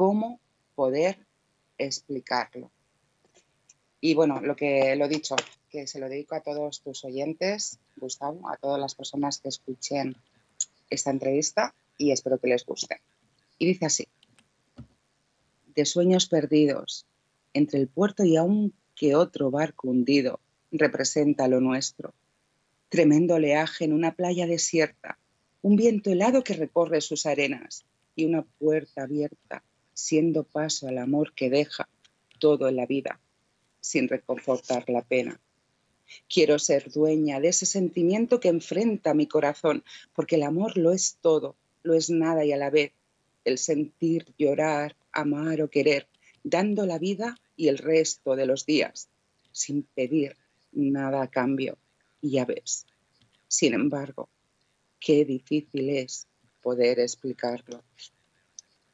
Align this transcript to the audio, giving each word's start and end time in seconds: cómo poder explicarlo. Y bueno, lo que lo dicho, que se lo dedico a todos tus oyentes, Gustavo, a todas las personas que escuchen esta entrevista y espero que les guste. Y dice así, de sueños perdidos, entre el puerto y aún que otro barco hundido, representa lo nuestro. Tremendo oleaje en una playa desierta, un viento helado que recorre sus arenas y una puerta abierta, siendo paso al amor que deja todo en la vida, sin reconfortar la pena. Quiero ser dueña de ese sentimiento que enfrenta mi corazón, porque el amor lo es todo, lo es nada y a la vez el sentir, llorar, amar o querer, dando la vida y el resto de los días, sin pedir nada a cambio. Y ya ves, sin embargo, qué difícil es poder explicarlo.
cómo 0.00 0.40
poder 0.76 1.18
explicarlo. 1.76 2.70
Y 4.00 4.14
bueno, 4.14 4.40
lo 4.40 4.56
que 4.56 4.96
lo 4.96 5.08
dicho, 5.08 5.36
que 5.68 5.86
se 5.86 6.00
lo 6.00 6.08
dedico 6.08 6.34
a 6.34 6.40
todos 6.40 6.80
tus 6.80 7.04
oyentes, 7.04 7.78
Gustavo, 7.96 8.48
a 8.48 8.56
todas 8.56 8.80
las 8.80 8.94
personas 8.94 9.40
que 9.40 9.50
escuchen 9.50 10.16
esta 10.88 11.10
entrevista 11.10 11.74
y 11.98 12.12
espero 12.12 12.38
que 12.38 12.48
les 12.48 12.64
guste. 12.64 13.02
Y 13.58 13.66
dice 13.66 13.84
así, 13.84 14.08
de 15.74 15.84
sueños 15.84 16.28
perdidos, 16.28 17.04
entre 17.52 17.78
el 17.78 17.86
puerto 17.86 18.24
y 18.24 18.38
aún 18.38 18.72
que 18.96 19.14
otro 19.14 19.50
barco 19.50 19.90
hundido, 19.90 20.40
representa 20.72 21.46
lo 21.46 21.60
nuestro. 21.60 22.14
Tremendo 22.88 23.34
oleaje 23.34 23.84
en 23.84 23.92
una 23.92 24.14
playa 24.14 24.46
desierta, 24.46 25.18
un 25.60 25.76
viento 25.76 26.10
helado 26.10 26.42
que 26.42 26.54
recorre 26.54 27.02
sus 27.02 27.26
arenas 27.26 27.84
y 28.16 28.24
una 28.24 28.46
puerta 28.58 29.02
abierta, 29.02 29.62
siendo 30.00 30.44
paso 30.44 30.88
al 30.88 30.98
amor 30.98 31.34
que 31.34 31.50
deja 31.50 31.88
todo 32.38 32.68
en 32.68 32.76
la 32.76 32.86
vida, 32.86 33.20
sin 33.80 34.08
reconfortar 34.08 34.88
la 34.88 35.02
pena. 35.02 35.40
Quiero 36.28 36.58
ser 36.58 36.90
dueña 36.90 37.38
de 37.38 37.48
ese 37.48 37.66
sentimiento 37.66 38.40
que 38.40 38.48
enfrenta 38.48 39.14
mi 39.14 39.26
corazón, 39.26 39.84
porque 40.14 40.36
el 40.36 40.42
amor 40.42 40.76
lo 40.76 40.92
es 40.92 41.18
todo, 41.20 41.54
lo 41.82 41.94
es 41.94 42.10
nada 42.10 42.44
y 42.44 42.52
a 42.52 42.56
la 42.56 42.70
vez 42.70 42.92
el 43.44 43.58
sentir, 43.58 44.26
llorar, 44.38 44.96
amar 45.12 45.62
o 45.62 45.70
querer, 45.70 46.08
dando 46.42 46.86
la 46.86 46.98
vida 46.98 47.36
y 47.56 47.68
el 47.68 47.78
resto 47.78 48.36
de 48.36 48.46
los 48.46 48.66
días, 48.66 49.08
sin 49.52 49.82
pedir 49.82 50.36
nada 50.72 51.22
a 51.22 51.30
cambio. 51.30 51.78
Y 52.20 52.32
ya 52.32 52.44
ves, 52.44 52.86
sin 53.48 53.74
embargo, 53.74 54.28
qué 54.98 55.24
difícil 55.24 55.90
es 55.90 56.26
poder 56.62 57.00
explicarlo. 57.00 57.82